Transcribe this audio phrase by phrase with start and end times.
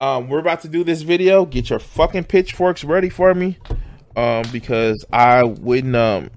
[0.00, 1.44] Um, we're about to do this video.
[1.44, 3.58] Get your fucking pitchforks ready for me,
[4.16, 6.30] um, because I wouldn't um,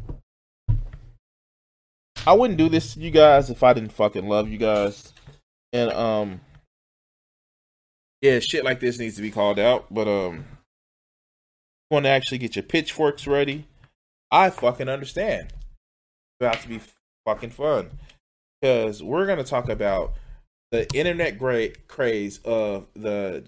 [2.28, 5.14] I wouldn't do this to you guys if I didn't fucking love you guys,
[5.72, 6.42] and um,
[8.22, 9.94] yeah, shit like this needs to be called out.
[9.94, 10.45] But um,
[11.89, 13.67] want to actually get your pitchforks ready
[14.33, 15.53] I fucking understand.
[15.53, 16.81] It's about to be
[17.23, 17.92] fucking fun
[18.59, 20.14] because we're gonna talk about
[20.73, 23.43] the internet great craze of the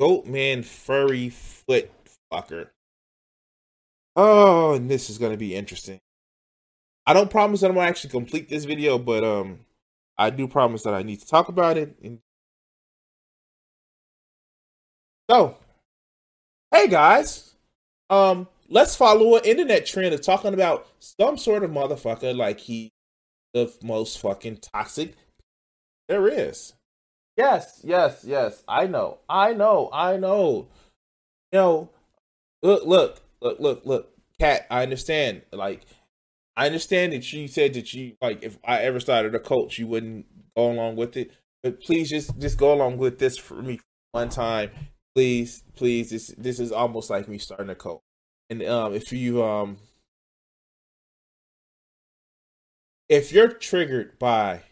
[0.00, 1.90] Goatman furry foot
[2.32, 2.68] fucker.
[4.14, 5.98] Oh, and this is gonna be interesting.
[7.04, 9.58] I don't promise that I'm gonna actually complete this video, but um,
[10.16, 11.96] I do promise that I need to talk about it.
[12.00, 12.20] And...
[15.28, 15.56] So,
[16.70, 17.56] hey guys,
[18.08, 22.92] um, let's follow an internet trend of talking about some sort of motherfucker like he
[23.52, 25.16] the most fucking toxic
[26.08, 26.74] there is.
[27.36, 28.62] Yes, yes, yes.
[28.68, 29.18] I know.
[29.28, 29.88] I know.
[29.92, 30.68] I know.
[31.50, 31.90] You know,
[32.62, 34.08] look, look, look, look, look.
[34.38, 35.42] Cat, I understand.
[35.52, 35.86] Like,
[36.56, 39.86] I understand that you said that you like if I ever started a cult, you
[39.86, 41.30] wouldn't go along with it.
[41.62, 43.80] But please just just go along with this for me
[44.12, 44.70] one time.
[45.14, 46.10] Please, please.
[46.10, 48.02] This this is almost like me starting a cult.
[48.50, 49.78] And um, if you um,
[53.08, 54.62] if you're triggered by,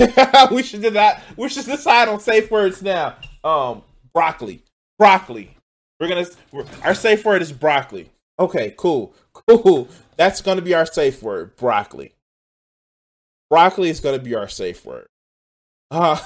[0.50, 1.22] we should do that.
[1.36, 3.16] We should decide on safe words now.
[3.44, 4.62] Um, broccoli,
[4.98, 5.56] broccoli.
[5.98, 8.10] We're gonna we're, our safe word is broccoli.
[8.38, 9.88] Okay, cool, cool.
[10.16, 12.14] That's gonna be our safe word, broccoli.
[13.50, 15.08] Broccoli is gonna be our safe word.
[15.90, 16.16] Uh,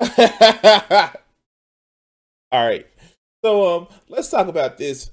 [2.50, 2.86] All right.
[3.44, 5.10] So um let's talk about this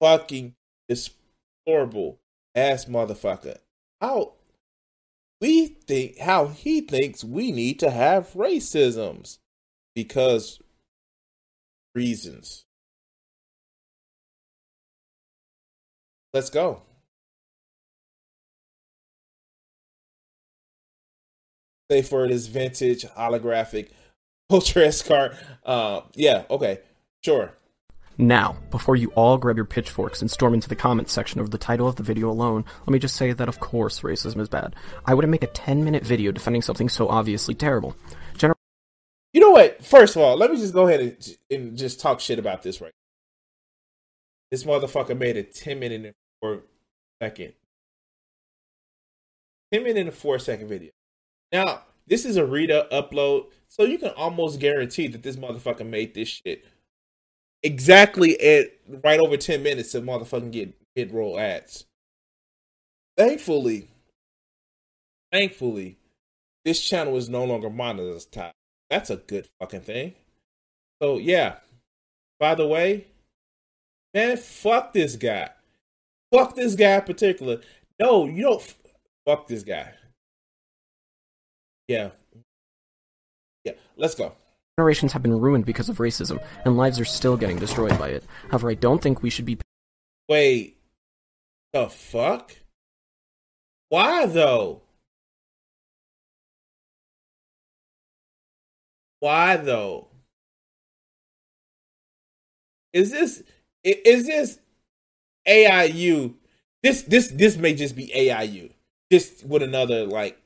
[0.00, 0.54] fucking
[1.66, 2.18] horrible
[2.54, 3.58] ass motherfucker.
[4.00, 4.34] How
[5.40, 9.38] we think how he thinks we need to have racisms
[9.94, 10.60] because
[11.94, 12.64] reasons.
[16.32, 16.82] Let's go.
[21.90, 23.90] Say for this vintage holographic
[24.50, 25.36] Ultra car.
[25.64, 26.80] Uh, yeah, okay,
[27.24, 27.52] sure.
[28.18, 31.58] Now, before you all grab your pitchforks and storm into the comments section over the
[31.58, 34.74] title of the video alone, let me just say that of course racism is bad.
[35.04, 37.94] I wouldn't make a 10 minute video defending something so obviously terrible.
[38.36, 38.56] General-
[39.34, 39.84] you know what?
[39.84, 42.80] First of all, let me just go ahead and, and just talk shit about this
[42.80, 42.92] right.
[44.50, 46.62] This motherfucker made a 10 minute 4
[47.20, 47.52] second.
[49.72, 50.90] 10 minute and 4 second video.
[51.52, 56.14] Now, this is a Rita upload, so you can almost guarantee that this motherfucker made
[56.14, 56.64] this shit
[57.66, 58.68] exactly at
[59.04, 61.84] right over 10 minutes to motherfucking get hit roll ads.
[63.16, 63.88] Thankfully,
[65.32, 65.98] thankfully,
[66.64, 68.52] this channel is no longer monetized.
[68.88, 70.14] That's a good fucking thing.
[71.02, 71.56] So yeah.
[72.38, 73.06] By the way,
[74.12, 75.48] man, fuck this guy.
[76.32, 77.60] Fuck this guy in particular.
[77.98, 78.74] No, you don't.
[79.26, 79.92] Fuck this guy.
[81.88, 82.10] Yeah.
[83.64, 84.34] Yeah, let's go.
[84.78, 88.24] Generations have been ruined because of racism, and lives are still getting destroyed by it.
[88.50, 89.58] However, I don't think we should be.
[90.28, 90.78] Wait.
[91.72, 92.56] The fuck?
[93.88, 94.82] Why, though?
[99.20, 100.08] Why, though?
[102.92, 103.42] Is this.
[103.82, 104.58] Is this
[105.46, 106.34] AIU?
[106.82, 108.72] This this this may just be AIU,
[109.10, 110.38] just with another like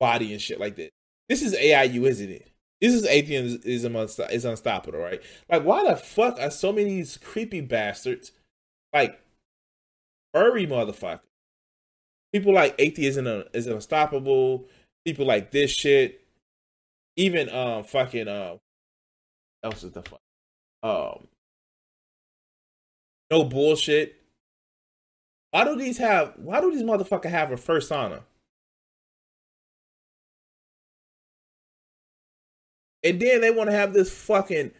[0.00, 0.90] body and shit like that.
[1.28, 2.50] This is AIU, isn't it?
[2.84, 5.22] This is atheism is unstoppable, right?
[5.48, 8.32] Like, why the fuck are so many these creepy bastards,
[8.92, 9.18] like
[10.34, 11.20] furry motherfuckers?
[12.30, 14.66] People like atheism is unstoppable.
[15.06, 16.26] People like this shit.
[17.16, 18.58] Even um fucking um
[19.62, 20.20] else is the fuck
[20.82, 21.28] um,
[23.30, 24.16] no bullshit.
[25.52, 26.34] Why do these have?
[26.36, 27.90] Why do these motherfucker have a first
[33.04, 34.72] And then they want to have this fucking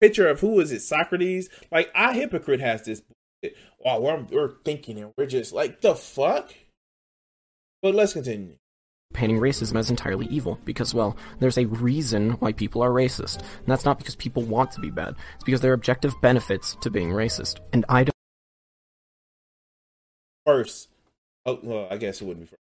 [0.00, 1.48] picture of who is it, Socrates?
[1.70, 3.02] Like, I hypocrite has this.
[3.86, 6.52] Oh, we're, we're thinking and we're just like the fuck.
[7.80, 8.56] But let's continue
[9.12, 13.38] painting racism as entirely evil because, well, there's a reason why people are racist.
[13.38, 15.16] And that's not because people want to be bad.
[15.34, 17.58] It's because there are objective benefits to being racist.
[17.72, 18.14] And I don't.
[20.46, 20.88] First,
[21.46, 22.60] oh, well, I guess it wouldn't be first.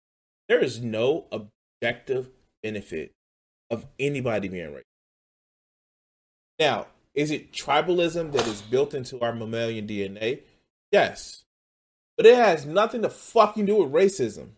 [0.48, 2.30] There is no objective
[2.62, 3.12] benefit
[3.70, 4.82] of anybody being racist.
[6.58, 10.42] Now, is it tribalism that is built into our mammalian DNA?
[10.92, 11.44] Yes.
[12.16, 14.48] But it has nothing to fucking do with racism.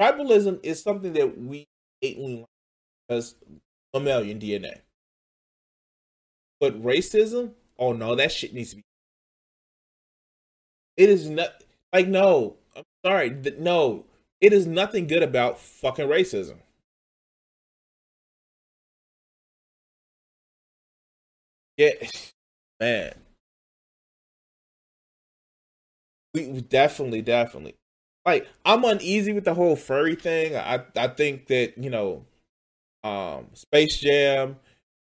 [0.00, 1.66] Tribalism is something that we
[2.02, 2.46] innately like
[3.08, 3.34] as
[3.94, 4.80] mammalian DNA.
[6.60, 8.82] But racism, oh no, that shit needs to be.
[10.96, 12.56] It is not like no.
[12.74, 14.04] I'm sorry, no.
[14.40, 16.56] It is nothing good about fucking racism.
[21.76, 21.92] Yeah,
[22.80, 23.14] man.
[26.34, 27.76] We definitely, definitely
[28.24, 30.56] like I'm uneasy with the whole furry thing.
[30.56, 32.24] I I think that you know,
[33.04, 34.56] um, Space Jam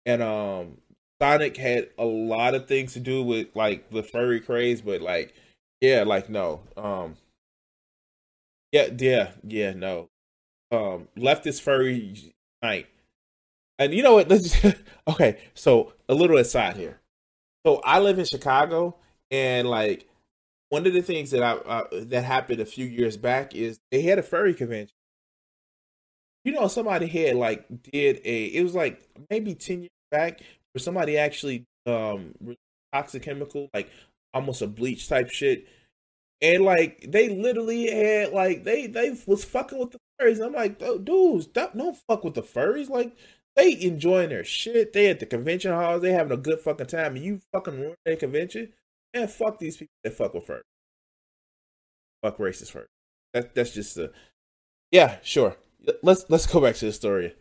[0.05, 0.79] and um
[1.21, 5.33] Sonic had a lot of things to do with like the furry craze, but like
[5.81, 7.17] yeah, like no, um,
[8.71, 10.09] yeah, yeah, yeah, no,
[10.71, 12.33] um, leftist furry
[12.63, 12.87] night.
[13.79, 14.29] And you know what?
[14.29, 14.63] Let's
[15.07, 15.39] okay.
[15.53, 16.99] So a little aside here.
[17.65, 18.95] So I live in Chicago,
[19.31, 20.07] and like
[20.69, 24.01] one of the things that I uh, that happened a few years back is they
[24.01, 24.95] had a furry convention.
[26.43, 30.41] You know, somebody had like did a it was like maybe ten years back
[30.73, 32.33] where somebody actually um
[32.93, 33.89] toxic chemical like
[34.33, 35.67] almost a bleach type shit,
[36.41, 40.45] and like they literally had like they they was fucking with the furries.
[40.45, 42.89] I'm like, dudes, don't, don't fuck with the furries.
[42.89, 43.15] Like
[43.55, 44.93] they enjoying their shit.
[44.93, 46.01] They at the convention halls.
[46.01, 48.73] They having a good fucking time, and you fucking ruin their convention.
[49.13, 50.65] And fuck these people that fuck with first.
[52.21, 52.89] Fuck racist first.
[53.33, 54.11] That that's just a
[54.91, 55.55] yeah, sure.
[56.03, 57.35] Let's let's go back to the story.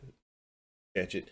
[0.96, 1.30] Catch it.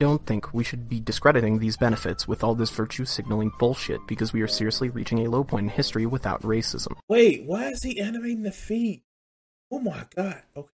[0.00, 4.32] don't think we should be discrediting these benefits with all this virtue signaling bullshit because
[4.32, 6.92] we are seriously reaching a low point in history without racism.
[7.08, 9.02] Wait, why is he animating the feet?
[9.70, 10.42] Oh my god.
[10.56, 10.68] Okay.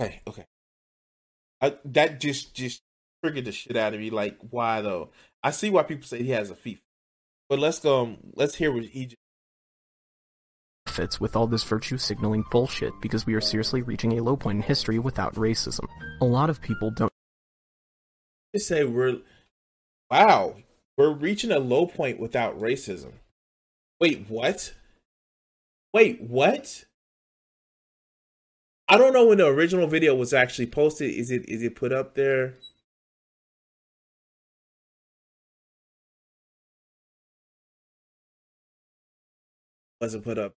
[0.00, 0.44] Okay, okay.
[1.60, 2.82] I, that just just
[3.22, 4.10] triggered the shit out of me.
[4.10, 5.10] Like, why though?
[5.42, 6.80] I see why people say he has a feet
[7.48, 8.02] but let's go.
[8.02, 9.14] Um, let's hear what he
[10.86, 14.56] fits with all this virtue signaling bullshit because we are seriously reaching a low point
[14.56, 15.86] in history without racism.
[16.20, 17.12] A lot of people don't.
[18.54, 19.18] Just say we're
[20.10, 20.56] wow,
[20.96, 23.12] we're reaching a low point without racism.
[24.00, 24.74] Wait, what?
[25.94, 26.84] Wait, what?
[28.88, 31.10] I don't know when the original video was actually posted.
[31.10, 32.54] Is it is it put up there?
[40.00, 40.52] wasn't put up.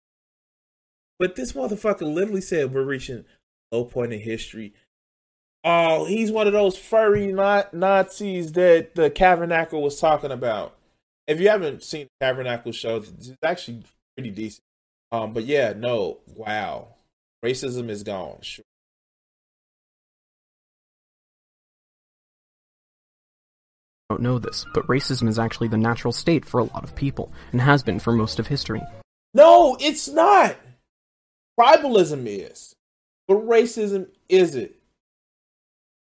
[1.19, 3.25] But this motherfucker literally said we're reaching
[3.71, 4.73] low point in history.
[5.63, 10.75] Oh, he's one of those furry Nazis that the Tabernacle was talking about.
[11.27, 13.83] If you haven't seen the Tabernacle show, it's actually
[14.15, 14.63] pretty decent.
[15.11, 16.95] Um, but yeah, no, wow,
[17.43, 18.39] racism is gone.
[24.09, 27.31] Don't know this, but racism is actually the natural state for a lot of people,
[27.51, 28.81] and has been for most of history.
[29.33, 30.57] No, it's not.
[31.59, 32.75] Tribalism is,
[33.27, 34.71] but racism isn't.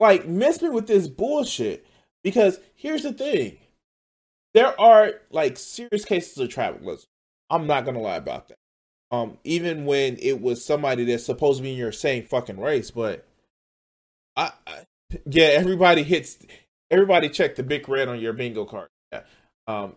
[0.01, 1.87] Like, miss me with this bullshit.
[2.23, 3.59] Because here's the thing
[4.55, 7.07] there are like serious cases of tribalism.
[7.51, 8.59] I'm not gonna lie about that.
[9.13, 12.91] Um, even when it was somebody that's supposed to be in your same fucking race,
[12.91, 13.27] but
[14.37, 14.87] I, I
[15.27, 16.39] yeah, everybody hits
[16.91, 18.89] everybody check the big red on your bingo card.
[19.13, 19.23] Yeah.
[19.67, 19.97] Um,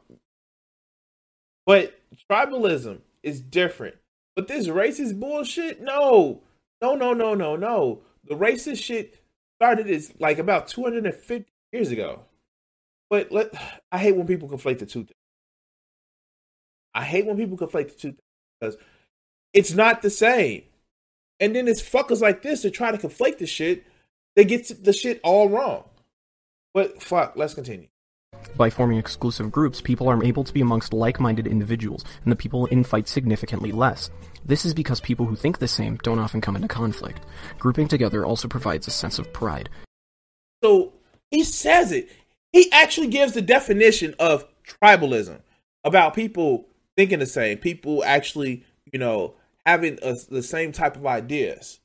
[1.65, 3.95] but tribalism is different.
[4.35, 6.41] But this racist bullshit, no,
[6.81, 8.01] no, no, no, no, no.
[8.25, 9.19] The racist shit
[9.59, 12.21] started is like about 250 years ago.
[13.09, 13.53] But let
[13.91, 15.11] I hate when people conflate the two things.
[16.93, 18.19] I hate when people conflate the two things
[18.59, 18.77] because
[19.55, 20.63] it's not the same.
[21.39, 23.85] And then it's fuckers like this that try to conflate the shit.
[24.35, 25.85] They get the shit all wrong.
[26.73, 27.87] But fuck, let's continue.
[28.57, 32.67] By forming exclusive groups, people are able to be amongst like-minded individuals, and the people
[32.69, 34.09] infight significantly less.
[34.45, 37.21] This is because people who think the same don't often come into conflict.
[37.57, 39.69] Grouping together also provides a sense of pride.
[40.63, 40.93] So
[41.31, 42.09] he says it.
[42.51, 45.39] He actually gives the definition of tribalism,
[45.85, 49.35] about people thinking the same, people actually, you know,
[49.65, 51.79] having a, the same type of ideas.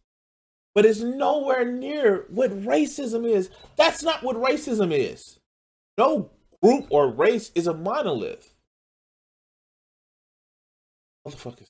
[0.74, 3.50] But it's nowhere near what racism is.
[3.76, 5.40] That's not what racism is.
[5.98, 6.30] No
[6.62, 8.54] group or race is a monolith.
[11.26, 11.66] Motherfuckers.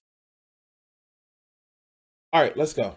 [2.32, 2.96] All right, let's go.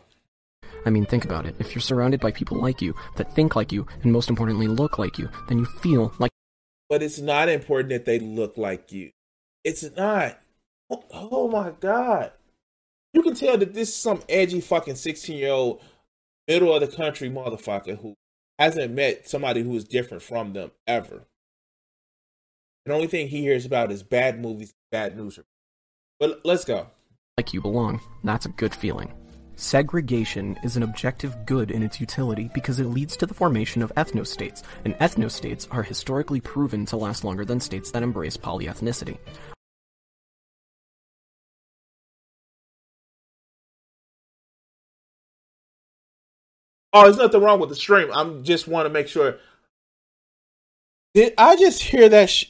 [0.86, 1.56] I mean, think about it.
[1.60, 5.00] If you're surrounded by people like you, that think like you, and most importantly, look
[5.00, 6.32] like you, then you feel like.
[6.90, 9.12] But it's not important that they look like you.
[9.64, 10.40] It's not.
[10.90, 12.34] Oh, oh my God.
[13.14, 15.82] You can tell that this is some edgy fucking 16 year old
[16.48, 18.16] middle of the country motherfucker who
[18.60, 21.26] hasn't met somebody who is different from them ever.
[22.86, 25.40] The only thing he hears about is bad movies, bad news.
[26.20, 26.88] But let's go.
[27.38, 28.02] Like you belong.
[28.24, 29.14] That's a good feeling.
[29.56, 33.94] Segregation is an objective good in its utility because it leads to the formation of
[33.96, 39.18] ethnostates, and ethnostates are historically proven to last longer than states that embrace polyethnicity.
[46.94, 48.10] Oh, there's nothing wrong with the stream.
[48.14, 49.40] I'm just want to make sure.
[51.16, 52.30] Did I just hear that?
[52.30, 52.46] Sh-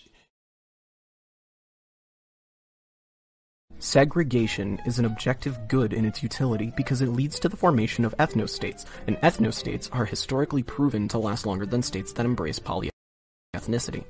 [3.79, 8.15] Segregation is an objective good in its utility because it leads to the formation of
[8.17, 14.05] ethnostates, and ethnostates are historically proven to last longer than states that embrace polyethnicity.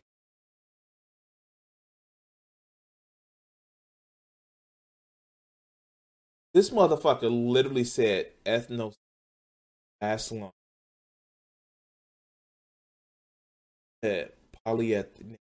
[6.53, 8.93] This motherfucker literally said ethno
[10.03, 10.51] last long.
[14.03, 15.37] Polyethnic.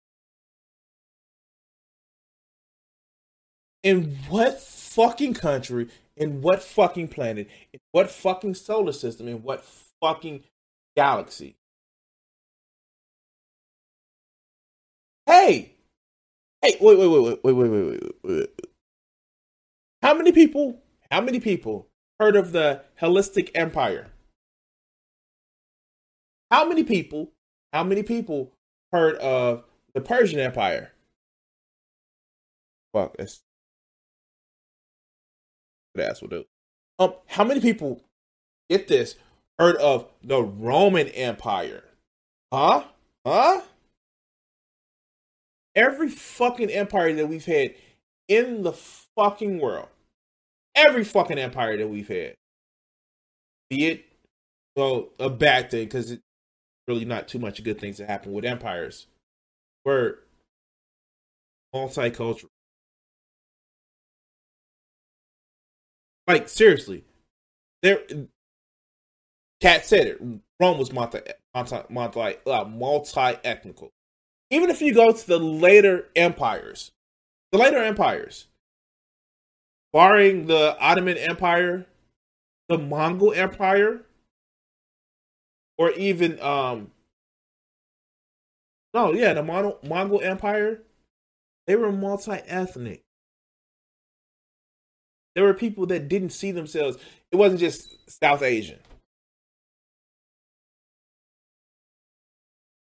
[3.83, 9.65] In what fucking country, in what fucking planet, in what fucking solar system, in what
[10.01, 10.45] fucking
[10.97, 11.57] galaxy?
[15.27, 15.73] Hey!
[16.61, 18.61] Hey, wait, wait, wait, wait, wait, wait, wait, wait, wait.
[20.01, 21.89] How many people, how many people
[22.21, 24.13] heard of the Hellenistic Empire?
[26.53, 27.33] How many people,
[27.73, 28.53] how many people
[28.93, 30.93] heard of the Persian Empire?
[32.93, 33.41] Fuck, that's
[35.99, 36.45] ass will do.
[36.99, 38.03] Um, how many people
[38.69, 39.15] get this
[39.59, 41.85] heard of the Roman Empire?
[42.53, 42.85] Huh?
[43.27, 43.63] Huh?
[45.75, 47.75] Every fucking empire that we've had
[48.29, 49.89] in the fucking world,
[50.75, 52.35] every fucking empire that we've had,
[53.71, 54.05] be it
[54.77, 56.19] well a bad thing because
[56.87, 59.07] really not too much good things that happen with empires,
[59.85, 60.21] were
[61.75, 62.49] multicultural.
[66.27, 67.05] Like seriously,
[67.83, 68.01] there.
[69.61, 70.21] Cat said it.
[70.61, 71.21] Rome was multi
[71.55, 73.91] multi multi uh, multi ethnical.
[74.51, 76.93] Even if you go to the later empires,
[77.53, 78.47] the later empires,
[79.93, 81.87] barring the Ottoman Empire,
[82.69, 84.03] the Mongol Empire,
[85.83, 86.93] or even um
[88.95, 90.83] no, yeah, the Mon- Mongol Empire,
[91.67, 93.03] they were multi ethnic.
[95.35, 96.99] There were people that didn't see themselves.
[97.33, 97.89] It wasn't just
[98.23, 98.79] South Asian.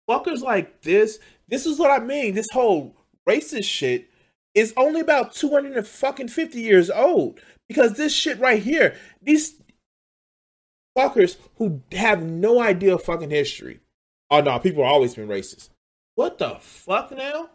[0.09, 2.33] Fuckers like this, this is what I mean.
[2.33, 2.95] This whole
[3.29, 4.09] racist shit
[4.55, 7.41] is only about 250 years old.
[7.67, 9.61] Because this shit right here, these
[10.97, 13.79] fuckers who have no idea of fucking history.
[14.31, 15.69] Oh no, people have always been racist.
[16.15, 17.51] What the fuck now?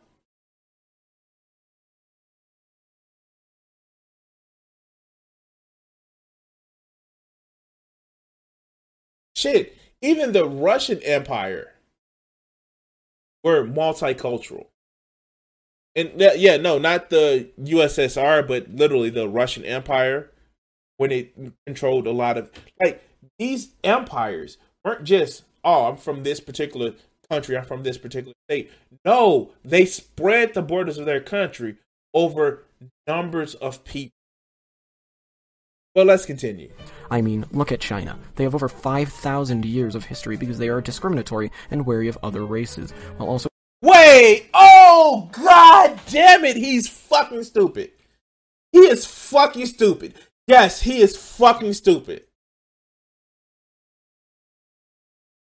[9.35, 11.73] Shit, even the Russian Empire
[13.43, 14.67] were multicultural.
[15.97, 20.31] And yeah, no, not the USSR, but literally the Russian Empire
[20.97, 21.35] when it
[21.67, 22.51] controlled a lot of
[22.83, 23.03] like
[23.39, 26.95] these empires weren't just oh, I'm from this particular
[27.31, 28.71] country, I'm from this particular state.
[29.05, 31.77] No, they spread the borders of their country
[32.15, 32.65] over
[33.07, 34.13] numbers of people.
[35.95, 36.73] Well, let's continue.
[37.11, 38.19] I mean, look at China.
[38.37, 42.47] They have over 5,000 years of history because they are discriminatory and wary of other
[42.47, 43.49] races, while also.
[43.83, 44.49] Wait!
[44.55, 46.57] Oh, god damn it!
[46.57, 47.91] He's fucking stupid.
[48.71, 50.15] He is fucking stupid.
[50.47, 52.25] Yes, he is fucking stupid.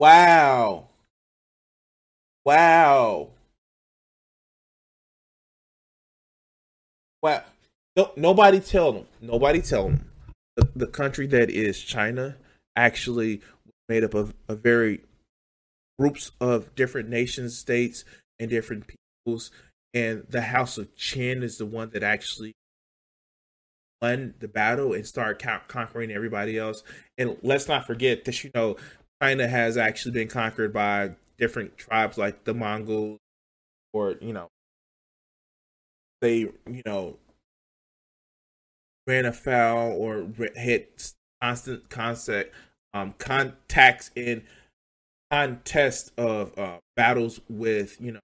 [0.01, 0.89] Wow.
[2.47, 3.29] Wow.
[7.23, 7.45] Wow.
[7.97, 9.07] No, nobody tell them.
[9.21, 10.11] Nobody tell them
[10.57, 12.37] the, the country that is China
[12.75, 13.43] actually
[13.91, 15.03] made up of a very
[15.99, 18.07] groups of different nations, states,
[18.39, 19.51] and different peoples,
[19.93, 22.55] and the House of Qin is the one that actually
[24.01, 26.83] won the battle and started conquering everybody else.
[27.19, 28.77] And let's not forget that you know
[29.23, 33.19] China has actually been conquered by different tribes like the Mongols,
[33.93, 34.49] or you know,
[36.21, 37.17] they you know
[39.07, 41.13] ran afoul or hit
[41.43, 42.55] constant concept
[42.93, 44.43] um contacts in
[45.31, 48.21] contest of uh battles with you know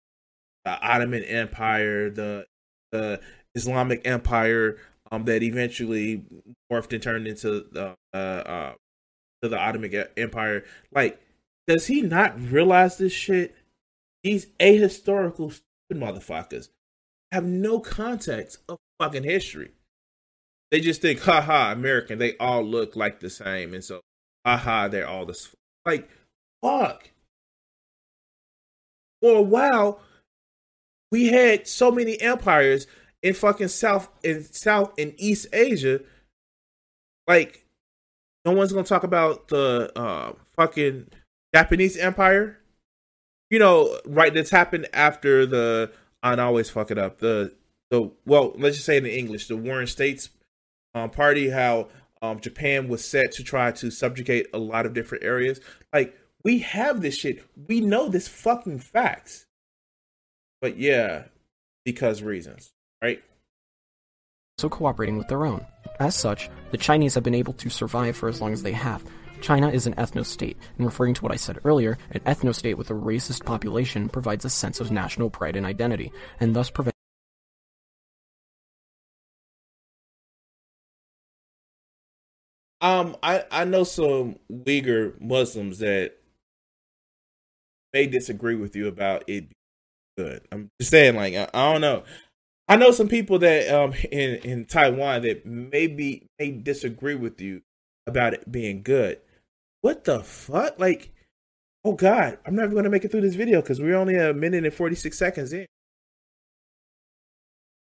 [0.66, 2.44] the Ottoman Empire, the
[2.92, 3.20] the
[3.54, 4.76] Islamic Empire,
[5.10, 6.24] um, that eventually
[6.70, 8.74] morphed and turned into the uh, uh,
[9.42, 10.64] to the Ottoman Empire.
[10.92, 11.20] Like,
[11.66, 13.54] does he not realize this shit?
[14.22, 16.68] These ahistorical stupid motherfuckers
[17.32, 19.72] have no context of fucking history.
[20.70, 23.72] They just think, haha, American, they all look like the same.
[23.72, 24.00] And so,
[24.44, 25.54] haha, they're all this.
[25.84, 26.08] Like,
[26.62, 27.10] fuck.
[29.22, 30.00] For a while,
[31.12, 32.86] we had so many empires
[33.22, 36.00] in fucking South in South and East Asia.
[37.28, 37.65] Like,
[38.46, 41.08] no one's gonna talk about the uh, fucking
[41.54, 42.58] Japanese Empire.
[43.50, 44.32] You know, right?
[44.32, 45.90] That's happened after the.
[46.22, 47.18] I always fuck it up.
[47.18, 47.52] The
[47.90, 50.30] the well, let's just say in English, the Warring States
[50.94, 51.50] um, party.
[51.50, 51.88] How
[52.22, 55.60] um, Japan was set to try to subjugate a lot of different areas.
[55.92, 57.44] Like we have this shit.
[57.68, 59.46] We know this fucking facts.
[60.60, 61.24] But yeah,
[61.84, 62.72] because reasons,
[63.02, 63.22] right?
[64.58, 65.66] So cooperating with their own.
[65.98, 69.04] As such, the Chinese have been able to survive for as long as they have.
[69.40, 72.94] China is an ethno-state, and referring to what I said earlier, an ethno-state with a
[72.94, 76.96] racist population provides a sense of national pride and identity, and thus prevents
[82.80, 86.18] Um, I I know some Uyghur Muslims that
[87.92, 89.46] may disagree with you about it
[90.16, 90.42] good.
[90.52, 92.04] I'm just saying, like I, I don't know.
[92.68, 97.62] I know some people that um in in Taiwan that maybe may disagree with you
[98.06, 99.20] about it being good.
[99.82, 100.78] What the fuck?
[100.78, 101.12] Like,
[101.84, 104.64] oh god, I'm never gonna make it through this video because we're only a minute
[104.64, 105.66] and 46 seconds in.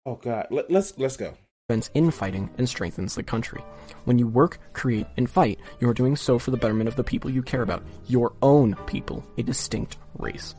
[0.04, 1.36] Oh god, Let, let's let's go
[1.68, 3.60] prevents infighting and strengthens the country.
[4.04, 7.02] When you work, create, and fight, you are doing so for the betterment of the
[7.02, 10.54] people you care about, your own people, a distinct race.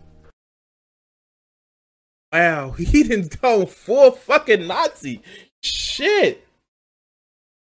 [2.32, 5.22] Wow, he didn't go full fucking Nazi.
[5.62, 6.48] Shit.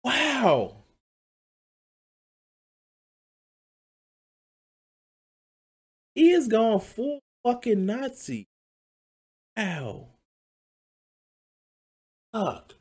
[0.03, 0.77] Wow.
[6.13, 8.47] He is going full fucking Nazi.
[9.57, 10.07] Wow.
[12.33, 12.75] Fuck.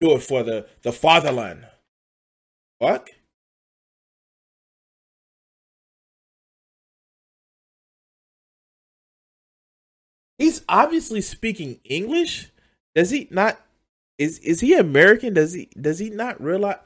[0.00, 1.66] Do it for the, the fatherland.
[2.78, 3.10] What?
[10.40, 12.50] He's obviously speaking English.
[12.94, 13.60] Does he not?
[14.16, 15.34] Is is he American?
[15.34, 16.78] Does he does he not realize?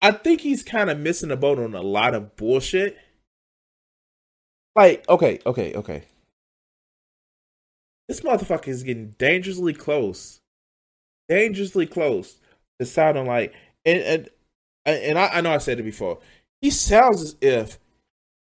[0.00, 2.96] I think he's kind of missing the boat on a lot of bullshit.
[4.76, 6.04] Like, okay, okay, okay.
[8.08, 10.40] This motherfucker is getting dangerously close,
[11.28, 12.38] dangerously close
[12.78, 13.52] to sounding like,
[13.84, 14.28] and and
[14.86, 16.18] and I, I know I said it before.
[16.60, 17.78] He sounds as if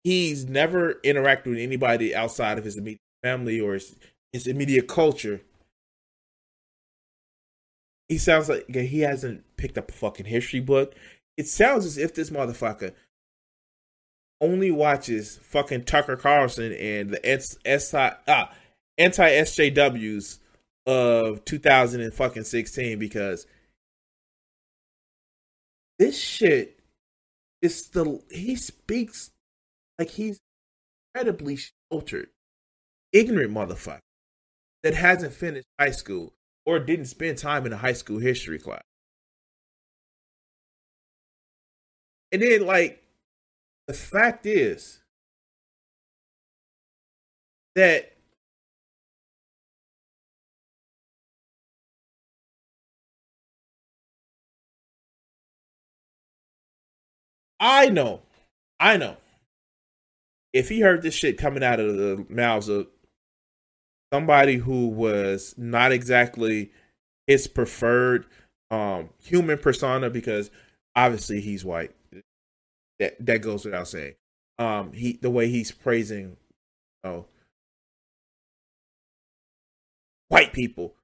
[0.03, 3.95] he's never interacted with anybody outside of his immediate family or his,
[4.31, 5.41] his immediate culture.
[8.07, 10.93] He sounds like he hasn't picked up a fucking history book.
[11.38, 12.93] It sounds as if this motherfucker
[14.41, 17.57] only watches fucking Tucker Carlson and the S
[17.93, 18.51] ah,
[18.97, 20.39] anti SJWs
[20.85, 23.47] of 2016 because
[25.99, 26.79] this shit
[27.62, 29.31] is the he speaks
[29.97, 30.39] like he's
[31.13, 31.58] incredibly
[31.91, 32.29] sheltered,
[33.12, 33.99] ignorant motherfucker
[34.84, 36.34] that hasn't finished high school
[36.65, 38.84] or didn't spend time in a high school history class.
[42.31, 43.01] And then like
[43.88, 44.99] the fact is
[47.75, 48.14] that
[57.59, 58.21] I know,
[58.79, 59.17] I know.
[60.53, 62.87] If he heard this shit coming out of the mouths of
[64.13, 66.71] somebody who was not exactly
[67.27, 68.25] his preferred
[68.71, 70.49] um, human persona, because
[70.95, 71.91] obviously he's white,
[72.99, 74.15] that that goes without saying.
[74.57, 76.37] Um, he the way he's praising,
[77.03, 77.25] oh,
[80.29, 80.95] white people.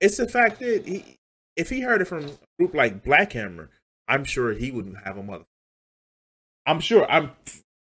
[0.00, 1.16] It's the fact that he
[1.56, 3.70] if he heard it from a group like Black Hammer,
[4.08, 5.44] I'm sure he wouldn't have a mother.
[6.66, 7.10] I'm sure.
[7.10, 7.32] I'm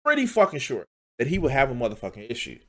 [0.03, 0.85] pretty fucking sure
[1.19, 2.59] that he would have a motherfucking issue.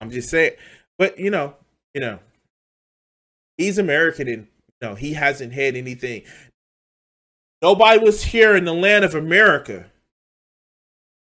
[0.00, 0.52] I'm just saying,
[0.98, 1.54] but you know,
[1.94, 2.18] you know,
[3.56, 4.46] he's American and
[4.80, 6.22] you know he hasn't had anything.
[7.62, 9.92] Nobody was here in the land of America,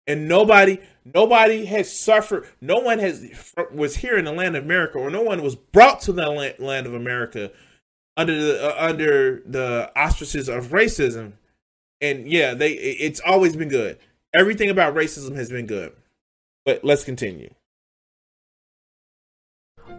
[0.07, 2.49] and nobody, nobody has suffered.
[2.63, 3.27] No one has
[3.71, 6.87] was here in the land of America, or no one was brought to the land
[6.87, 7.53] of America
[8.17, 11.33] under the uh, under the auspices of racism.
[12.01, 13.99] And yeah, they it's always been good.
[14.35, 15.93] Everything about racism has been good.
[16.65, 17.55] But let's continue.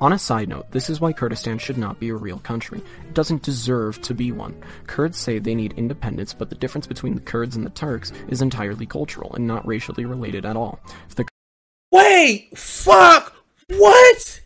[0.01, 2.82] On a side note, this is why Kurdistan should not be a real country.
[3.08, 4.62] It doesn't deserve to be one.
[4.88, 8.41] Kurds say they need independence, but the difference between the Kurds and the Turks is
[8.41, 10.80] entirely cultural and not racially related at all.
[11.08, 11.25] If the
[11.91, 12.58] Wait!
[12.58, 13.34] Fuck!
[13.69, 14.41] What?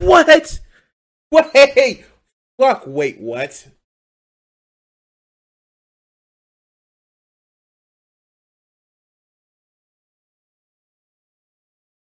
[0.00, 0.60] What?
[1.30, 2.04] Wait!
[2.58, 2.84] Fuck!
[2.86, 3.68] Wait, what?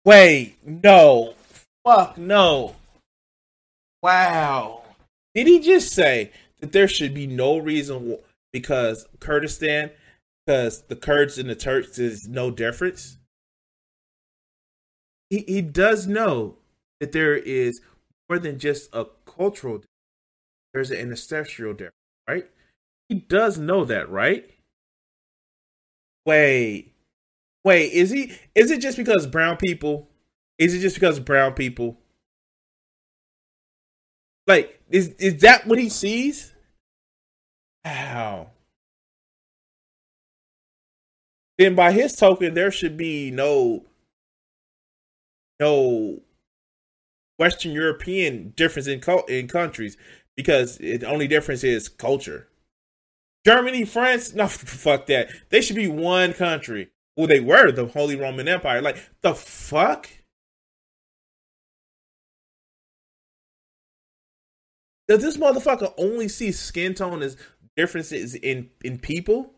[0.04, 1.36] Wait, no.
[1.86, 2.76] Fuck no.
[4.02, 4.84] Wow.
[5.36, 8.18] Did he just say that there should be no reason
[8.52, 9.92] because Kurdistan,
[10.46, 13.18] because the Kurds and the Turks is no difference?
[15.30, 16.58] He he does know
[17.00, 17.80] that there is
[18.28, 19.84] more than just a cultural.
[20.74, 21.96] There's an ancestral difference,
[22.28, 22.50] right?
[23.10, 24.50] He does know that, right?
[26.26, 26.94] Wait.
[27.64, 30.10] Wait, is he is it just because brown people
[30.58, 31.98] is it just because brown people?
[34.48, 36.54] Like, is is that what he sees?
[37.86, 38.52] How?
[41.58, 43.86] Then by his token, there should be no
[45.60, 46.22] no
[47.38, 49.98] Western European difference in in countries
[50.36, 52.48] because the only difference is culture.
[53.46, 55.30] Germany, France, no, fuck that.
[55.50, 56.90] They should be one country.
[57.18, 58.82] Well, they were the Holy Roman Empire.
[58.82, 60.10] Like the fuck.
[65.08, 67.36] Does this motherfucker only see skin tone as
[67.76, 69.54] differences in in people?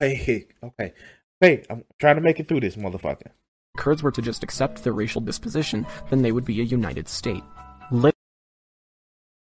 [0.00, 0.92] Hey, hey, okay.
[1.40, 3.30] Hey, I'm trying to make it through this motherfucker.
[3.76, 7.42] Kurds were to just accept their racial disposition, then they would be a united state.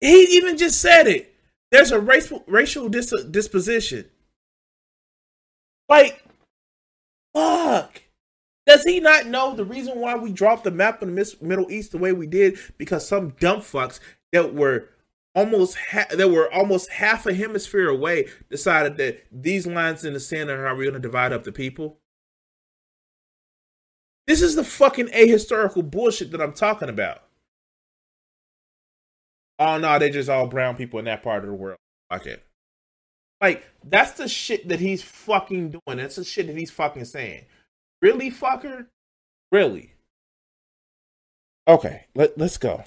[0.07, 1.33] He even just said it.
[1.71, 4.05] There's a racial dis- disposition.
[5.89, 6.23] Like,
[7.33, 8.01] fuck.
[8.65, 11.91] Does he not know the reason why we dropped the map of the Middle East
[11.91, 12.59] the way we did?
[12.77, 13.99] Because some dumb fucks
[14.33, 14.89] that were
[15.33, 20.19] almost ha- that were almost half a hemisphere away decided that these lines in the
[20.19, 21.99] sand are how we're going to divide up the people.
[24.25, 27.23] This is the fucking ahistorical bullshit that I'm talking about.
[29.59, 31.79] Oh no, they're just all brown people in that part of the world.
[32.13, 32.37] Okay.
[33.41, 35.97] Like, that's the shit that he's fucking doing.
[35.97, 37.45] That's the shit that he's fucking saying.
[38.01, 38.87] Really, fucker?
[39.51, 39.93] Really?
[41.67, 42.83] Okay, let, let's go.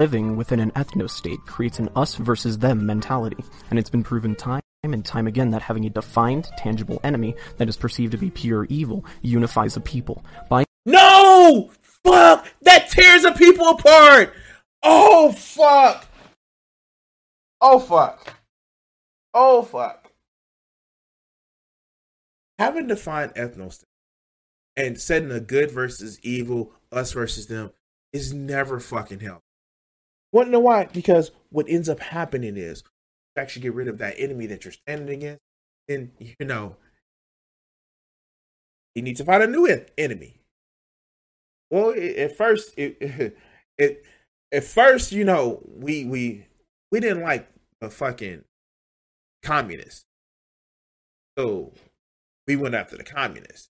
[0.00, 4.34] Living within an ethno state creates an us versus them mentality, and it's been proven
[4.34, 8.30] time and time again that having a defined, tangible enemy that is perceived to be
[8.30, 10.24] pure evil unifies a people.
[10.50, 11.70] By No!
[11.80, 12.46] Fuck!
[12.62, 14.34] That tears a people apart!
[14.88, 16.06] Oh, fuck!
[17.60, 18.34] Oh, fuck.
[19.34, 20.12] Oh, fuck.
[22.60, 23.88] Having defined ethno state
[24.76, 27.72] and setting a good versus evil, us versus them,
[28.12, 29.42] is never fucking help.
[30.32, 30.84] Want to know why?
[30.84, 32.84] Because what ends up happening is
[33.34, 35.42] you actually get rid of that enemy that you're standing against,
[35.88, 36.76] and you know
[38.94, 39.68] you need to find a new
[39.98, 40.38] enemy.
[41.70, 43.34] Well, at first, it,
[43.78, 44.04] it
[44.56, 46.46] at first, you know, we we
[46.90, 47.48] we didn't like
[47.80, 48.44] the fucking
[49.42, 50.06] communists,
[51.38, 51.72] so
[52.46, 53.68] we went after the communists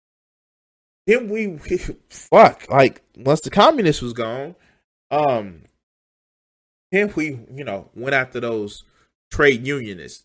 [1.07, 1.79] then we, we
[2.11, 4.55] fuck like once the communist was gone,
[5.11, 5.63] um,
[6.93, 8.85] then we you know went after those
[9.31, 10.25] trade unionists.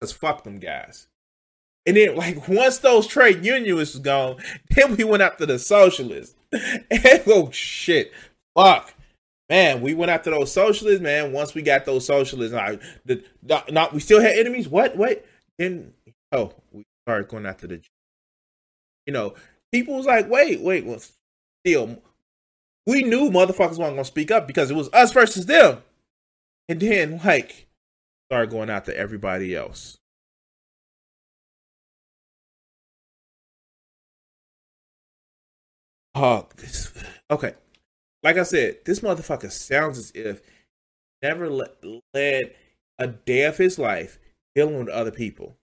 [0.00, 1.08] Let's fuck them guys.
[1.86, 4.36] And then like once those trade unionists was gone,
[4.70, 6.34] then we went after the socialists.
[6.52, 8.12] and oh shit,
[8.56, 8.94] fuck.
[9.48, 11.32] Man, we went after those socialists, man.
[11.32, 13.22] Once we got those socialists, like the,
[13.70, 14.68] not we still had enemies.
[14.68, 14.96] What?
[14.96, 15.22] Wait.
[15.58, 15.92] Then
[16.32, 17.80] oh, we started going after the
[19.06, 19.34] you know,
[19.72, 21.00] people was like, wait, wait, well,
[21.64, 22.02] still,
[22.86, 25.82] we knew motherfuckers weren't gonna speak up because it was us versus them,
[26.68, 27.66] and then like
[28.28, 29.98] started going after everybody else.
[36.14, 36.92] Oh, this,
[37.30, 37.54] okay.
[38.26, 41.68] Like I said, this motherfucker sounds as if he never le-
[42.12, 42.56] led
[42.98, 44.18] a day of his life
[44.56, 45.56] dealing with other people.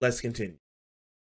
[0.00, 0.58] Let's continue.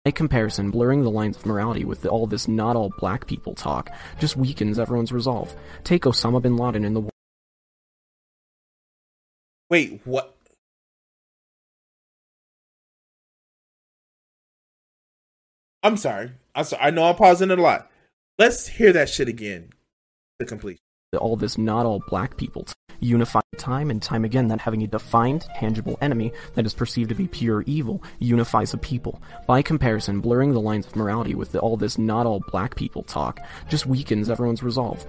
[0.07, 3.91] By comparison, blurring the lines of morality with all this not all black people talk
[4.19, 5.55] just weakens everyone's resolve.
[5.85, 7.03] Take Osama bin Laden in the.
[9.69, 10.35] Wait, what?
[15.83, 16.31] I'm sorry.
[16.55, 16.83] I'm sorry.
[16.83, 17.91] I know I'm pausing it a lot.
[18.39, 19.75] Let's hear that shit again.
[20.43, 20.81] The complete.
[21.19, 22.67] all this not all black people
[22.99, 27.15] unify time and time again that having a defined tangible enemy that is perceived to
[27.15, 31.77] be pure evil unifies a people by comparison blurring the lines of morality with all
[31.77, 35.05] this not all black people talk just weakens everyone's resolve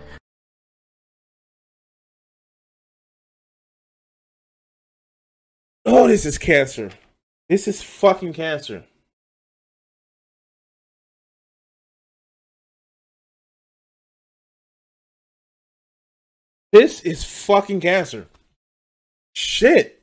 [5.85, 6.91] Oh, this is cancer.
[7.49, 8.85] This is fucking cancer.
[16.73, 18.25] This is fucking cancer.
[19.35, 20.01] Shit.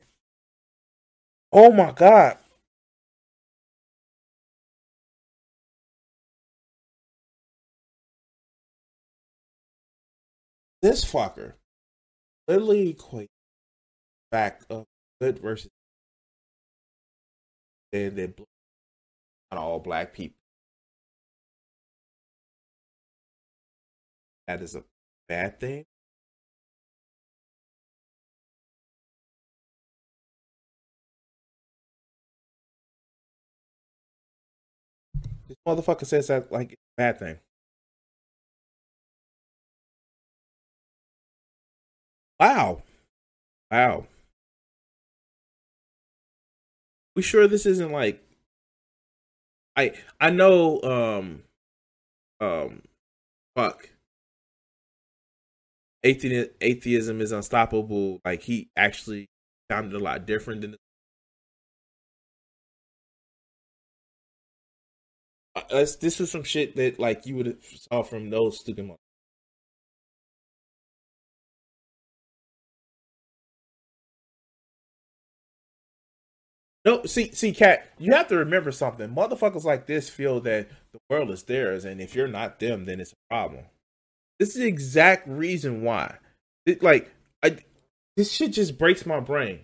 [1.51, 2.37] Oh my god.
[10.81, 11.55] This fucker
[12.47, 13.27] literally equates
[14.31, 14.85] back of
[15.19, 15.69] good versus
[17.91, 18.33] and then
[19.51, 20.37] not all black people.
[24.47, 24.85] That is a
[25.27, 25.83] bad thing.
[35.51, 37.39] This motherfucker says that like bad thing.
[42.41, 42.83] Wow.
[43.71, 44.07] Wow.
[47.15, 48.21] We sure this isn't like
[49.75, 51.43] I I know um
[52.41, 52.83] um
[53.55, 53.89] fuck
[56.03, 59.27] Athe- atheism is unstoppable like he actually
[59.69, 60.77] sounded a lot different than Uh,
[65.71, 68.97] that's- this was some shit that like you would have saw from those stupid mother-
[76.83, 79.09] No, see, see, cat, you have to remember something.
[79.09, 82.99] Motherfuckers like this feel that the world is theirs, and if you're not them, then
[82.99, 83.65] it's a problem.
[84.39, 86.17] This is the exact reason why.
[86.65, 87.11] It, like,
[87.43, 87.57] I,
[88.17, 89.59] this shit just breaks my brain.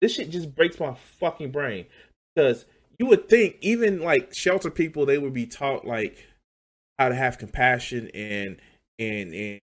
[0.00, 1.86] This shit just breaks my fucking brain
[2.34, 2.64] because
[2.98, 6.26] you would think even like shelter people, they would be taught like
[6.98, 8.56] how to have compassion and
[8.98, 9.60] and and,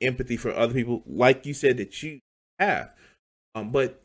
[0.00, 2.18] empathy for other people, like you said that you
[2.58, 2.92] have.
[3.54, 4.02] Um, but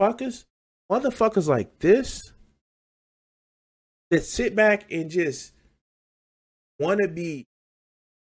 [0.00, 0.44] fuckers,
[0.90, 2.32] motherfuckers like this
[4.10, 5.52] that sit back and just
[6.78, 7.46] want to be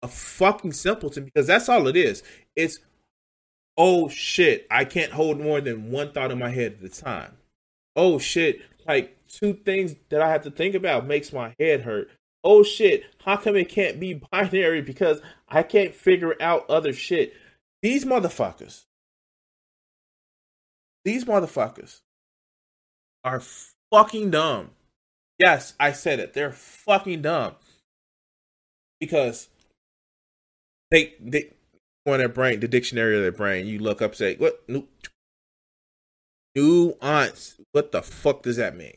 [0.02, 2.22] a fucking simpleton because that's all it is.
[2.54, 2.78] It's
[3.76, 7.36] oh shit, I can't hold more than one thought in my head at a time.
[7.96, 12.10] Oh shit, like two things that I have to think about makes my head hurt.
[12.44, 17.34] Oh shit, how come it can't be binary because I can't figure out other shit?
[17.82, 18.84] These motherfuckers
[21.04, 22.00] these motherfuckers
[23.24, 23.42] are
[23.90, 24.70] fucking dumb.
[25.38, 26.34] Yes, I said it.
[26.34, 27.54] They're fucking dumb.
[29.00, 29.48] Because
[30.90, 31.52] they they
[32.06, 34.86] on their brain, the dictionary of their brain, you look up say, what nu-
[36.54, 37.56] nuance.
[37.72, 38.94] What the fuck does that mean?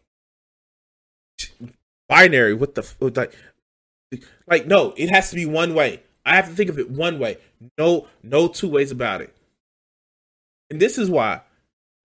[2.08, 3.36] Binary, what the f- like
[4.48, 6.02] like no, it has to be one way.
[6.26, 7.38] I have to think of it one way.
[7.78, 9.36] No, no two ways about it.
[10.70, 11.42] And this is why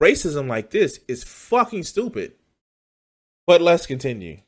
[0.02, 2.32] racism like this is fucking stupid.
[3.46, 4.38] But let's continue.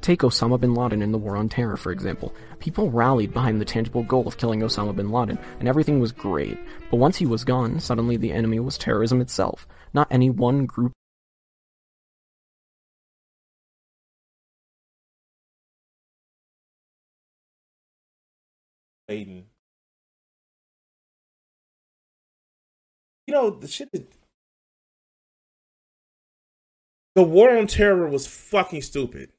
[0.00, 2.34] Take Osama bin Laden in the War on Terror, for example.
[2.58, 6.58] People rallied behind the tangible goal of killing Osama bin Laden, and everything was great.
[6.90, 10.92] But once he was gone, suddenly the enemy was terrorism itself, not any one group.
[19.10, 19.44] Aiden.
[23.26, 24.10] You know, the shit that
[27.14, 29.32] the war on terror was fucking stupid.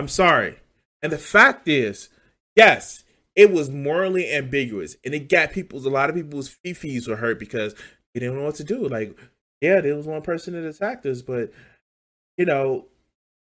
[0.00, 0.56] I'm sorry.
[1.02, 2.08] And the fact is,
[2.56, 3.04] yes,
[3.36, 7.38] it was morally ambiguous and it got people's a lot of people's fifis were hurt
[7.38, 7.74] because
[8.14, 8.88] they didn't know what to do.
[8.88, 9.14] Like,
[9.60, 11.52] yeah, there was one person that attacked us, but
[12.38, 12.86] you know,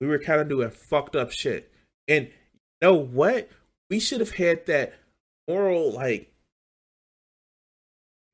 [0.01, 1.71] we were kind of doing fucked up shit.
[2.09, 2.33] And you
[2.81, 3.51] know what?
[3.90, 4.95] We should have had that
[5.47, 6.33] moral, like,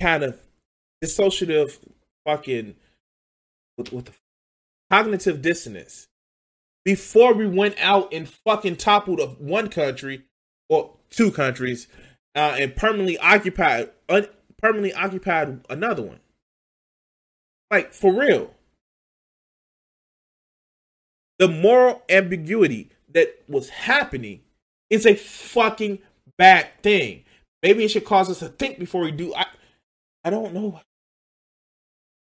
[0.01, 0.41] kind of
[1.03, 1.77] dissociative
[2.25, 2.77] fucking
[3.75, 4.13] what, what the
[4.93, 6.07] cognitive dissonance
[6.85, 10.25] before we went out and fucking toppled of one country
[10.69, 11.87] or two countries,
[12.35, 14.29] uh, and permanently occupied, un-
[14.61, 16.21] permanently occupied another one.
[17.71, 18.55] Like for real,
[21.39, 24.41] the moral ambiguity that was happening
[24.91, 25.99] is a fucking
[26.39, 27.25] bad thing.
[27.63, 29.35] Maybe it should cause us to think before we do.
[29.35, 29.47] I,
[30.25, 30.81] I don't know.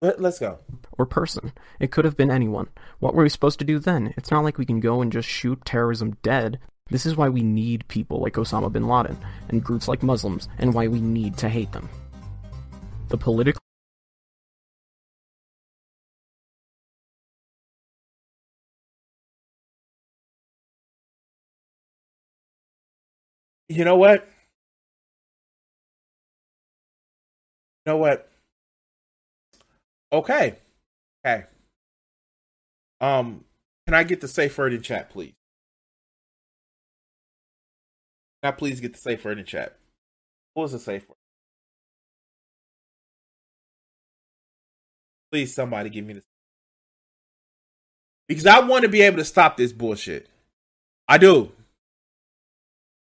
[0.06, 0.60] Let, let's go.
[1.00, 1.52] or person.
[1.80, 2.68] It could have been anyone.
[3.00, 4.14] What were we supposed to do then?
[4.18, 6.60] It's not like we can go and just shoot terrorism dead.
[6.92, 9.18] This is why we need people like Osama bin Laden
[9.50, 11.90] and groups like Muslims, and why we need to hate them.
[13.08, 13.60] The political
[23.68, 24.30] You know what?
[27.86, 28.35] You know what?
[30.12, 30.58] Okay.
[31.26, 31.46] Okay.
[33.02, 33.44] Um,
[33.86, 35.34] can I get the safe word in chat, please?
[38.42, 39.78] Can I please get the safe word in chat?
[40.54, 41.18] What was the safe word?
[45.32, 46.24] Please, somebody give me this.
[48.28, 50.28] Because I want to be able to stop this bullshit.
[51.08, 51.52] I do.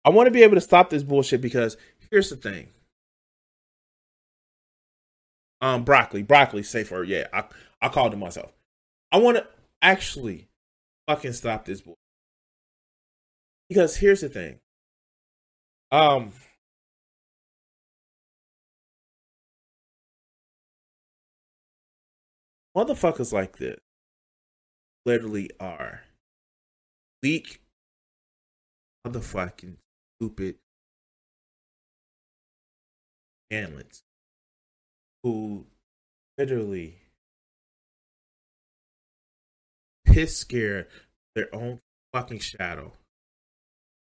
[0.03, 1.77] I want to be able to stop this bullshit because
[2.11, 2.69] here's the thing.
[5.65, 7.03] Um, broccoli, broccoli, safer.
[7.03, 7.45] Yeah, I
[7.81, 8.51] I called it myself.
[9.11, 9.47] I want to
[9.81, 10.47] actually
[11.07, 11.97] fucking stop this bullshit
[13.67, 14.59] because here's the thing.
[15.91, 16.33] Um,
[22.77, 23.79] motherfuckers like this
[25.03, 26.01] literally are
[27.23, 27.59] weak
[29.03, 29.77] motherfucking
[30.19, 30.57] stupid
[33.49, 34.03] analysts
[35.25, 35.65] who
[36.37, 36.99] literally
[40.05, 40.85] piss scared
[41.33, 41.79] their own
[42.13, 42.93] fucking shadow.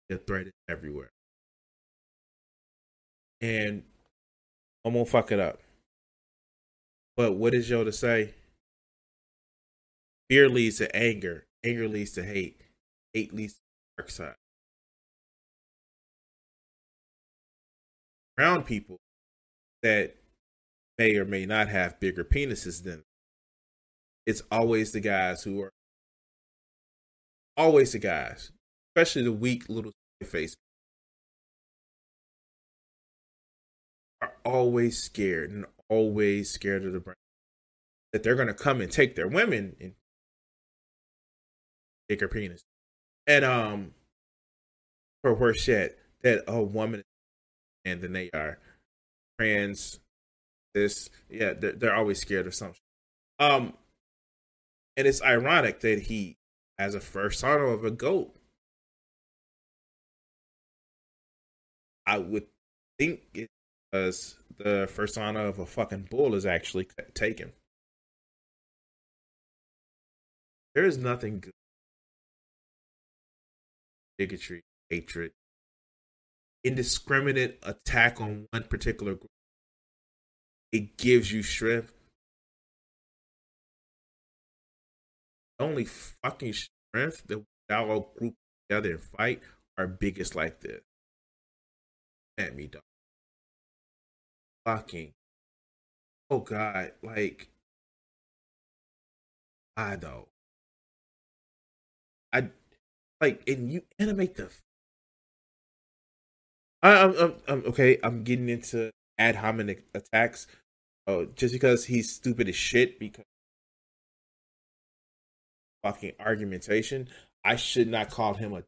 [0.08, 1.10] The threat is everywhere.
[3.42, 3.82] And
[4.82, 5.60] I'm gonna fuck it up.
[7.18, 8.32] But what is Yoda say?
[10.30, 11.44] Fear leads to anger.
[11.62, 12.62] Anger leads to hate.
[13.12, 13.60] Hate leads to
[13.98, 14.36] dark side.
[18.38, 18.96] Around people
[19.82, 20.16] that
[21.00, 23.02] may or may not have bigger penises than
[24.26, 25.72] it's always the guys who are
[27.56, 28.52] always the guys,
[28.90, 30.54] especially the weak little face.
[34.20, 37.16] Are always scared and always scared of the brain
[38.12, 39.94] that they're gonna come and take their women and
[42.10, 42.60] bigger penis.
[43.26, 43.94] And um
[45.22, 47.02] for worse yet, that a woman
[47.86, 48.58] and then they are.
[49.38, 50.00] Trans
[50.74, 51.10] this.
[51.28, 52.80] Yeah they're, they're always scared of something
[53.38, 53.74] um
[54.96, 56.36] and it's ironic that he
[56.78, 58.34] has a son of a goat.
[62.06, 62.46] I would
[62.98, 63.48] think it
[63.92, 67.52] was the honor of a fucking bull is actually taken.
[70.74, 71.52] There is nothing good.
[74.18, 75.32] Bigotry hatred
[76.62, 79.30] indiscriminate attack on one particular group,
[80.72, 81.92] it gives you strength.
[85.58, 88.34] Only fucking strength that without all group
[88.68, 89.42] together and fight
[89.76, 90.80] are biggest like this.
[92.38, 92.82] At me, dog.
[94.64, 95.12] Fucking.
[96.30, 97.48] Oh God, like.
[99.76, 100.28] I though.
[102.32, 102.48] I
[103.20, 104.50] like, and you animate the
[106.82, 107.98] I, I'm, I'm, I'm okay.
[108.02, 110.46] I'm getting into ad hominem attacks.
[111.10, 113.24] Oh, just because he's stupid as shit because
[115.82, 117.08] fucking argumentation.
[117.44, 118.62] I should not call him a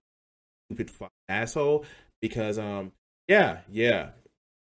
[0.67, 1.85] stupid fucking asshole
[2.21, 2.93] because um
[3.29, 4.11] yeah yeah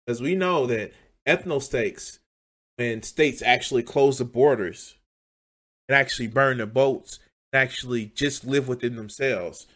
[0.05, 0.93] because we know that
[1.29, 2.19] ethno states
[2.77, 4.97] when states actually close the borders
[5.89, 7.21] and actually burn the boats
[7.53, 9.69] and actually just live within themselves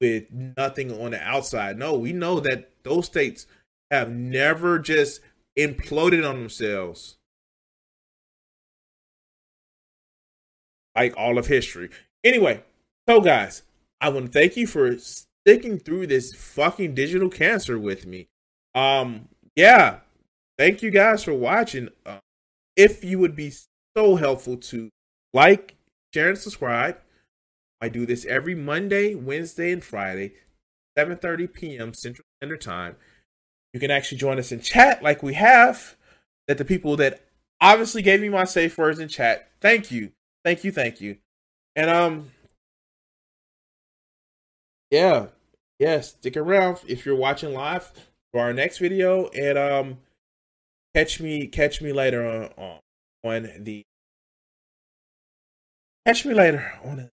[0.00, 1.76] with nothing on the outside.
[1.76, 3.46] No, we know that those states
[3.90, 5.20] have never just
[5.58, 7.18] imploded on themselves
[10.96, 11.90] like all of history.
[12.24, 12.62] Anyway,
[13.08, 13.62] so guys,
[14.00, 18.28] I want to thank you for sticking through this fucking digital cancer with me.
[18.74, 20.00] Um, yeah,
[20.58, 21.90] thank you guys for watching.
[22.04, 22.18] Uh,
[22.76, 23.52] if you would be
[23.96, 24.90] so helpful to
[25.32, 25.76] like,
[26.12, 26.98] share, and subscribe.
[27.80, 30.32] I do this every Monday, Wednesday, and Friday,
[30.98, 31.94] 7:30 p.m.
[31.94, 32.96] Central Standard Time.
[33.74, 35.96] You can actually join us in chat like we have.
[36.48, 37.20] That the people that
[37.60, 39.50] obviously gave me my safe words in chat.
[39.60, 40.12] Thank you.
[40.46, 41.18] Thank you, thank you.
[41.74, 42.30] And um
[44.90, 45.26] yeah,
[45.78, 47.92] yeah, stick around if you're watching live
[48.32, 49.98] for our next video, and um,
[50.94, 52.78] catch me catch me later on on,
[53.24, 53.82] on the
[56.06, 57.10] catch me later on.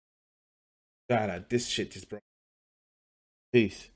[1.09, 2.21] God, I, this shit just broke.
[3.53, 3.89] Peace.